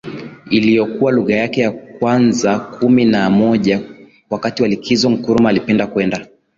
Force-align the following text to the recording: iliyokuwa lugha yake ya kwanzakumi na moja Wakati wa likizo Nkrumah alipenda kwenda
iliyokuwa 0.49 1.11
lugha 1.11 1.35
yake 1.35 1.61
ya 1.61 1.71
kwanzakumi 1.71 3.05
na 3.05 3.29
moja 3.29 3.81
Wakati 4.29 4.61
wa 4.61 4.67
likizo 4.67 5.09
Nkrumah 5.09 5.49
alipenda 5.49 5.87
kwenda 5.87 6.27